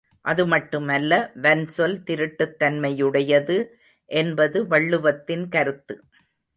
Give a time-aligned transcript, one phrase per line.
[0.25, 1.11] அது மட்டுமல்ல
[1.41, 3.59] வன் சொல் திருட்டுத்தன்மையுடையது
[4.11, 5.97] என்பது வள்ளுவத்தின் கருத்து.